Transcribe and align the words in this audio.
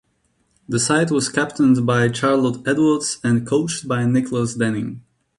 The 0.67 0.79
side 0.79 1.11
was 1.11 1.29
captained 1.29 1.85
by 1.85 2.11
Charlotte 2.11 2.67
Edwards 2.67 3.19
and 3.23 3.45
coached 3.45 3.87
by 3.87 4.03
Nicholas 4.07 4.55
Denning. 4.55 5.03